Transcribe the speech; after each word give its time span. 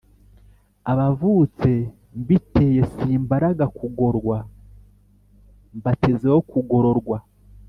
Abavutse 0.91 1.69
mbiteye 2.19 2.81
Simbaraga 2.93 3.65
kugorwa 3.77 4.37
Bantezeho 5.83 6.39
kugororwa? 6.51 7.17